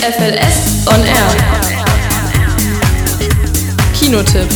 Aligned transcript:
FLS 0.00 0.86
on 0.86 1.00
Air. 1.04 1.28
Kinotipp. 3.98 4.46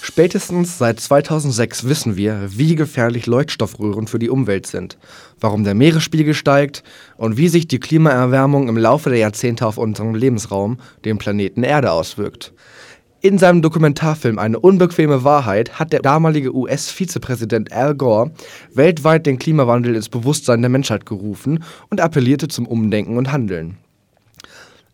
Spätestens 0.00 0.78
seit 0.78 0.98
2006 0.98 1.84
wissen 1.84 2.16
wir, 2.16 2.48
wie 2.48 2.76
gefährlich 2.76 3.26
Leuchtstoffröhren 3.26 4.06
für 4.06 4.18
die 4.18 4.30
Umwelt 4.30 4.66
sind, 4.66 4.96
warum 5.40 5.64
der 5.64 5.74
Meeresspiegel 5.74 6.32
steigt 6.32 6.82
und 7.18 7.36
wie 7.36 7.48
sich 7.48 7.68
die 7.68 7.80
Klimaerwärmung 7.80 8.68
im 8.68 8.78
Laufe 8.78 9.10
der 9.10 9.18
Jahrzehnte 9.18 9.66
auf 9.66 9.76
unseren 9.76 10.14
Lebensraum, 10.14 10.78
den 11.04 11.18
Planeten 11.18 11.62
Erde, 11.62 11.92
auswirkt. 11.92 12.54
In 13.22 13.36
seinem 13.36 13.60
Dokumentarfilm 13.60 14.38
Eine 14.38 14.58
unbequeme 14.58 15.24
Wahrheit 15.24 15.78
hat 15.78 15.92
der 15.92 16.00
damalige 16.00 16.54
US-Vizepräsident 16.54 17.70
Al 17.70 17.94
Gore 17.94 18.30
weltweit 18.72 19.26
den 19.26 19.38
Klimawandel 19.38 19.94
ins 19.94 20.08
Bewusstsein 20.08 20.62
der 20.62 20.70
Menschheit 20.70 21.04
gerufen 21.04 21.62
und 21.90 22.00
appellierte 22.00 22.48
zum 22.48 22.66
Umdenken 22.66 23.18
und 23.18 23.30
Handeln. 23.30 23.76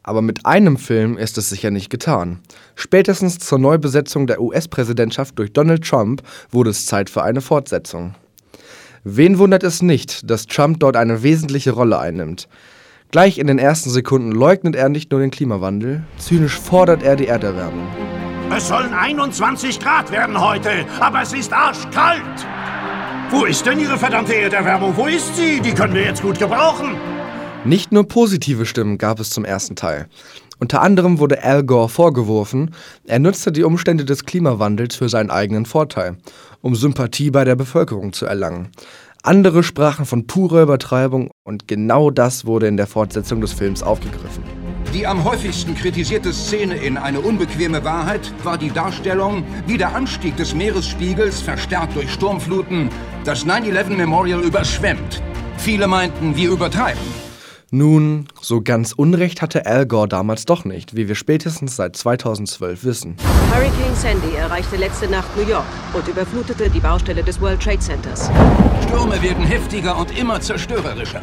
Aber 0.02 0.23
mit 0.23 0.45
einem 0.45 0.77
Film 0.77 1.16
ist 1.19 1.39
es 1.39 1.51
sicher 1.51 1.71
nicht 1.71 1.89
getan. 1.89 2.41
Spätestens 2.75 3.39
zur 3.39 3.61
Neubesetzung 3.61 4.27
der 4.27 4.41
US-Präsidentschaft 4.41 5.38
durch 5.38 5.52
Donald 5.52 5.85
Trump 5.85 6.23
wurde 6.51 6.71
es 6.71 6.85
Zeit 6.87 7.09
für 7.09 7.23
eine 7.23 7.41
Fortsetzung. 7.41 8.16
Wen 9.05 9.38
wundert 9.38 9.63
es 9.63 9.83
nicht, 9.83 10.29
dass 10.29 10.47
Trump 10.47 10.80
dort 10.80 10.97
eine 10.97 11.23
wesentliche 11.23 11.71
Rolle 11.71 12.01
einnimmt? 12.01 12.49
Gleich 13.13 13.38
in 13.38 13.47
den 13.47 13.61
ersten 13.61 13.91
Sekunden 13.91 14.33
leugnet 14.33 14.74
er 14.74 14.88
nicht 14.88 15.13
nur 15.13 15.21
den 15.21 15.30
Klimawandel, 15.30 16.02
zynisch 16.19 16.59
fordert 16.59 17.05
er 17.05 17.15
die 17.15 17.29
Erderwärmung. 17.29 17.87
Es 18.55 18.69
sollen 18.69 18.95
21 18.95 19.81
Grad 19.81 20.11
werden 20.13 20.41
heute, 20.41 20.87
aber 21.01 21.23
es 21.23 21.33
ist 21.33 21.53
arschkalt. 21.53 22.23
Wo 23.31 23.45
ist 23.45 23.67
denn 23.67 23.81
Ihre 23.81 23.99
verdammte 23.99 24.35
Erderwärmung? 24.35 24.97
Wo 24.97 25.07
ist 25.07 25.37
sie? 25.37 25.61
Die 25.61 25.73
können 25.73 25.95
wir 25.95 26.05
jetzt 26.05 26.23
gut 26.23 26.39
gebrauchen. 26.39 26.97
Nicht 27.65 27.91
nur 27.91 28.07
positive 28.07 28.65
Stimmen 28.65 28.99
gab 28.99 29.19
es 29.19 29.31
zum 29.31 29.45
ersten 29.45 29.75
Teil. 29.75 30.07
Unter 30.61 30.81
anderem 30.81 31.19
wurde 31.19 31.43
Al 31.43 31.65
Gore 31.65 31.88
vorgeworfen, 31.88 32.71
er 33.05 33.19
nutzte 33.19 33.51
die 33.51 33.65
Umstände 33.65 34.05
des 34.05 34.25
Klimawandels 34.25 34.95
für 34.95 35.09
seinen 35.09 35.31
eigenen 35.31 35.66
Vorteil, 35.66 36.16
um 36.63 36.77
Sympathie 36.77 37.31
bei 37.31 37.45
der 37.45 37.57
Bevölkerung 37.57 38.13
zu 38.13 38.27
erlangen. 38.27 38.71
Andere 39.23 39.65
sprachen 39.65 40.07
von 40.07 40.29
purer 40.29 40.63
Übertreibung 40.63 41.31
und 41.45 41.66
genau 41.66 42.10
das 42.10 42.47
wurde 42.47 42.69
in 42.69 42.77
der 42.77 42.87
Fortsetzung 42.87 43.41
des 43.41 43.53
Films 43.53 43.83
aufgegriffen. 43.83 44.45
Die 44.97 45.07
am 45.07 45.25
häufigsten 45.25 45.75
kritisierte 45.75 46.33
Szene 46.33 46.77
in 46.77 46.97
Eine 46.97 47.21
unbequeme 47.21 47.85
Wahrheit 47.85 48.33
war 48.43 48.57
die 48.57 48.71
Darstellung, 48.71 49.45
wie 49.66 49.77
der 49.77 49.95
Anstieg 49.95 50.38
des 50.38 50.55
Meeresspiegels, 50.55 51.43
verstärkt 51.43 51.97
durch 51.97 52.11
Sturmfluten, 52.11 52.88
das 53.23 53.45
9-11 53.45 53.91
Memorial 53.91 54.41
überschwemmt. 54.41 55.21
Viele 55.59 55.87
meinten, 55.87 56.35
wir 56.35 56.49
übertreiben. 56.49 57.03
Nun, 57.71 58.29
so 58.41 58.63
ganz 58.63 58.93
Unrecht 58.93 59.43
hatte 59.43 59.66
Al 59.66 59.85
Gore 59.85 60.09
damals 60.09 60.47
doch 60.47 60.65
nicht, 60.65 60.97
wie 60.97 61.09
wir 61.09 61.15
spätestens 61.15 61.77
seit 61.77 61.95
2012 61.95 62.85
wissen. 62.85 63.16
Hurricane 63.53 63.97
Sandy 63.97 64.34
erreichte 64.34 64.77
letzte 64.77 65.10
Nacht 65.10 65.28
New 65.37 65.47
York 65.47 65.66
und 65.93 66.09
überflutete 66.09 66.71
die 66.71 66.81
Baustelle 66.81 67.22
des 67.22 67.38
World 67.43 67.60
Trade 67.60 67.81
Centers. 67.81 68.31
Stürme 68.84 69.21
werden 69.21 69.44
heftiger 69.44 69.99
und 69.99 70.19
immer 70.19 70.41
zerstörerischer 70.41 71.21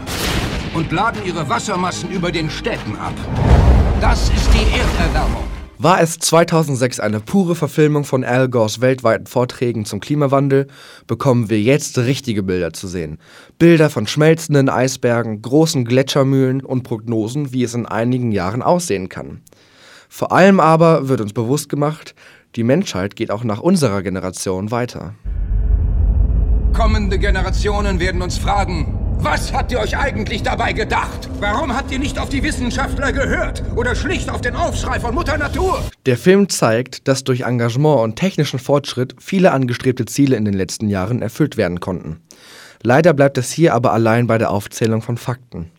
und 0.73 0.91
laden 0.91 1.23
ihre 1.25 1.47
Wassermassen 1.49 2.09
über 2.11 2.31
den 2.31 2.49
Städten 2.49 2.95
ab. 2.95 3.13
Das 4.01 4.29
ist 4.29 4.49
die 4.53 4.77
Erderwärmung. 4.77 5.43
War 5.79 5.99
es 5.99 6.17
2006 6.19 7.01
eine 7.01 7.19
pure 7.19 7.55
Verfilmung 7.55 8.05
von 8.05 8.23
Al 8.23 8.47
Gores 8.47 8.79
weltweiten 8.79 9.25
Vorträgen 9.27 9.83
zum 9.83 9.99
Klimawandel, 9.99 10.67
bekommen 11.07 11.49
wir 11.49 11.59
jetzt 11.59 11.97
richtige 11.97 12.41
Bilder 12.41 12.71
zu 12.71 12.87
sehen. 12.87 13.17
Bilder 13.59 13.89
von 13.89 14.07
schmelzenden 14.07 14.69
Eisbergen, 14.69 15.41
großen 15.41 15.83
Gletschermühlen 15.83 16.63
und 16.63 16.83
Prognosen, 16.83 17.51
wie 17.51 17.63
es 17.63 17.73
in 17.73 17.85
einigen 17.85 18.31
Jahren 18.31 18.61
aussehen 18.61 19.09
kann. 19.09 19.41
Vor 20.07 20.31
allem 20.31 20.61
aber 20.61 21.09
wird 21.09 21.19
uns 21.19 21.33
bewusst 21.33 21.67
gemacht, 21.67 22.15
die 22.55 22.63
Menschheit 22.63 23.15
geht 23.15 23.31
auch 23.31 23.43
nach 23.43 23.59
unserer 23.59 24.03
Generation 24.03 24.71
weiter. 24.71 25.15
Kommende 26.71 27.19
Generationen 27.19 27.99
werden 27.99 28.21
uns 28.21 28.37
fragen, 28.37 29.02
was 29.23 29.53
habt 29.53 29.71
ihr 29.71 29.79
euch 29.79 29.97
eigentlich 29.97 30.43
dabei 30.43 30.73
gedacht? 30.73 31.29
Warum 31.39 31.73
habt 31.75 31.91
ihr 31.91 31.99
nicht 31.99 32.19
auf 32.19 32.27
die 32.27 32.43
Wissenschaftler 32.43 33.13
gehört 33.13 33.63
oder 33.75 33.95
schlicht 33.95 34.29
auf 34.29 34.41
den 34.41 34.55
Aufschrei 34.55 34.99
von 34.99 35.15
Mutter 35.15 35.37
Natur? 35.37 35.81
Der 36.05 36.17
Film 36.17 36.49
zeigt, 36.49 37.07
dass 37.07 37.23
durch 37.23 37.41
Engagement 37.41 38.01
und 38.01 38.17
technischen 38.17 38.59
Fortschritt 38.59 39.15
viele 39.19 39.51
angestrebte 39.51 40.05
Ziele 40.05 40.35
in 40.35 40.43
den 40.43 40.53
letzten 40.53 40.89
Jahren 40.89 41.21
erfüllt 41.21 41.55
werden 41.55 41.79
konnten. 41.79 42.21
Leider 42.81 43.13
bleibt 43.13 43.37
es 43.37 43.51
hier 43.51 43.73
aber 43.73 43.93
allein 43.93 44.27
bei 44.27 44.37
der 44.37 44.51
Aufzählung 44.51 45.01
von 45.01 45.17
Fakten. 45.17 45.71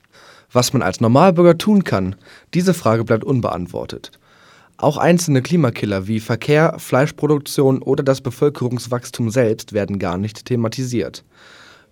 Was 0.50 0.72
man 0.72 0.82
als 0.82 1.00
Normalbürger 1.00 1.58
tun 1.58 1.84
kann, 1.84 2.16
diese 2.54 2.72
Frage 2.72 3.04
bleibt 3.04 3.24
unbeantwortet. 3.24 4.10
Auch 4.78 4.96
einzelne 4.96 5.42
Klimakiller 5.42 6.06
wie 6.06 6.20
Verkehr, 6.20 6.76
Fleischproduktion 6.78 7.82
oder 7.82 8.02
das 8.02 8.22
Bevölkerungswachstum 8.22 9.30
selbst 9.30 9.74
werden 9.74 9.98
gar 9.98 10.16
nicht 10.16 10.46
thematisiert. 10.46 11.24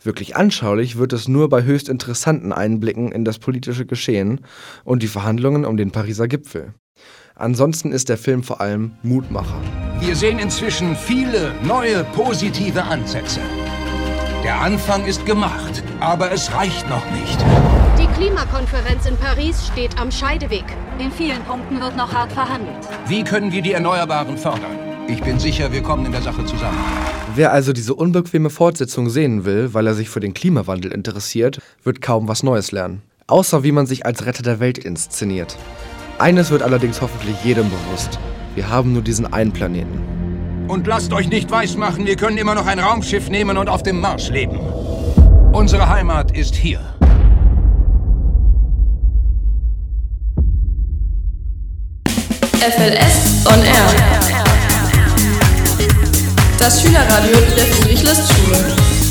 Wirklich 0.05 0.35
anschaulich 0.35 0.99
wird 0.99 1.13
es 1.13 1.29
nur 1.29 1.49
bei 1.49 1.63
höchst 1.63 1.89
interessanten 1.89 2.53
Einblicken 2.53 3.13
in 3.13 3.25
das 3.25 3.39
politische 3.39 3.87
Geschehen 3.87 4.41
und 4.85 5.03
die 5.03 5.09
Verhandlungen 5.09 5.65
um 5.65 5.77
den 5.77 5.93
Pariser 5.93 6.27
Gipfel. 6.27 6.75
Ansonsten 7.35 7.93
ist 7.93 8.09
der 8.09 8.19
Film 8.19 8.43
vor 8.43 8.61
allem 8.61 8.93
Mutmacher. 9.03 9.61
Wir 10.01 10.17
sehen 10.17 10.39
inzwischen 10.39 10.97
viele 10.97 11.55
neue 11.63 12.05
positive 12.15 12.83
Ansätze. 12.83 13.41
Der 14.43 14.61
Anfang 14.61 15.07
ist 15.07 15.25
gemacht, 15.25 15.85
aber 16.01 16.33
es 16.33 16.53
reicht 16.53 16.89
noch 16.91 17.05
nicht. 17.13 17.41
Die 17.97 18.09
Klimakonferenz 18.19 19.07
in 19.07 19.17
Paris 19.17 19.69
steht 19.69 19.97
am 20.01 20.11
Scheideweg. 20.11 20.65
In 20.99 21.13
vielen 21.13 21.43
Punkten 21.45 21.81
wird 21.81 21.97
noch 21.97 22.13
hart 22.13 22.33
verhandelt. 22.33 22.89
Wie 23.07 23.23
können 23.23 23.53
wir 23.53 23.63
die 23.63 23.73
Erneuerbaren 23.73 24.37
fördern? 24.37 24.79
Ich 25.07 25.23
bin 25.23 25.39
sicher, 25.39 25.71
wir 25.73 25.83
kommen 25.83 26.07
in 26.07 26.13
der 26.13 26.23
Sache 26.23 26.45
zusammen. 26.45 26.79
Wer 27.35 27.53
also 27.53 27.73
diese 27.73 27.95
unbequeme 27.95 28.51
Fortsetzung 28.51 29.09
sehen 29.09 29.47
will, 29.47 29.73
weil 29.73 29.87
er 29.87 29.95
sich 29.95 30.11
für 30.11 30.21
den 30.21 30.35
Klimawandel 30.35 30.93
interessiert, 30.93 31.61
wird 31.83 32.03
kaum 32.03 32.29
was 32.29 32.43
Neues 32.43 32.73
lernen. 32.73 33.01
Außer 33.27 33.65
wie 33.65 33.73
man 33.73 33.87
sich 33.87 34.05
als 34.05 34.27
Retter 34.27 34.43
der 34.43 34.61
Welt 34.61 34.77
inszeniert. 34.77 35.57
Eines 36.19 36.51
wird 36.51 36.63
allerdings 36.63 37.01
hoffentlich 37.01 37.43
jedem 37.43 37.71
bewusst. 37.71 38.19
Wir 38.55 38.69
haben 38.69 38.93
nur 38.93 39.01
diesen 39.01 39.33
einen 39.33 39.51
Planeten. 39.51 40.69
Und 40.69 40.87
lasst 40.87 41.15
euch 41.15 41.29
nicht 41.29 41.51
weismachen, 41.51 42.05
wir 42.05 42.17
können 42.17 42.37
immer 42.37 42.55
noch 42.55 42.67
ein 42.67 42.79
Raumschiff 42.79 43.31
nehmen 43.31 43.57
und 43.57 43.69
auf 43.69 43.83
dem 43.83 43.99
Mars 43.99 44.29
leben. 44.29 44.59
Unsere 45.53 45.89
Heimat 45.89 46.37
ist 46.37 46.55
hier. 46.55 46.81
FLS 52.61 53.47
on 53.47 53.63
Air. 53.65 54.42
Das 56.63 56.81
Schülerradio 56.81 57.35
der 57.57 57.67
Friedrich-List-Schule. 57.67 59.02